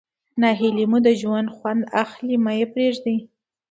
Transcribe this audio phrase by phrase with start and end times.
[0.41, 3.17] ناهلي مو د ژوند خوند اخلي مه ئې پرېږدئ.